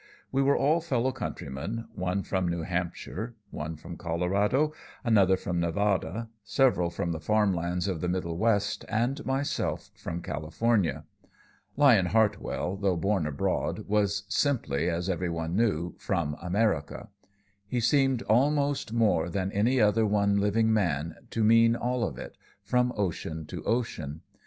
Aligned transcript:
We 0.31 0.41
were 0.41 0.57
all 0.57 0.81
fellow 0.81 1.11
countrymen; 1.11 1.85
one 1.93 2.23
from 2.23 2.47
New 2.47 2.63
Hampshire, 2.63 3.35
one 3.51 3.75
from 3.75 3.97
Colorado, 3.97 4.73
another 5.03 5.37
from 5.37 5.59
Nevada, 5.59 6.27
several 6.43 6.89
from 6.89 7.11
the 7.11 7.19
farm 7.19 7.53
lands 7.53 7.87
of 7.87 8.01
the 8.01 8.07
Middle 8.09 8.35
West, 8.35 8.83
and 8.89 9.21
I 9.23 9.27
myself 9.27 9.91
from 9.93 10.23
California. 10.23 11.03
Lyon 11.77 12.07
Hartwell, 12.07 12.77
though 12.77 12.95
born 12.97 13.27
abroad, 13.27 13.87
was 13.87 14.23
simply, 14.27 14.89
as 14.89 15.07
every 15.07 15.29
one 15.29 15.55
knew, 15.55 15.93
"from 15.99 16.35
America." 16.41 17.09
He 17.67 17.79
seemed, 17.79 18.23
almost 18.23 18.91
more 18.91 19.29
than 19.29 19.51
any 19.51 19.79
other 19.79 20.07
one 20.07 20.37
living 20.39 20.73
man, 20.73 21.13
to 21.29 21.43
mean 21.43 21.75
all 21.75 22.03
of 22.03 22.17
it 22.17 22.39
from 22.63 22.91
ocean 22.95 23.45
to 23.45 23.63
ocean. 23.65 24.21